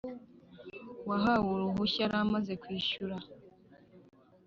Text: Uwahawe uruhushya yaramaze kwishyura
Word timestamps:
Uwahawe 1.03 1.47
uruhushya 1.53 1.99
yaramaze 2.03 2.53
kwishyura 2.61 3.15